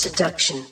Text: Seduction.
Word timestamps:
Seduction. 0.00 0.64